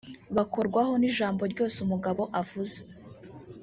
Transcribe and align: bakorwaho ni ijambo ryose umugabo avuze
bakorwaho 0.35 0.93
ni 0.97 1.07
ijambo 1.11 1.41
ryose 1.53 1.77
umugabo 1.85 2.21
avuze 2.41 2.79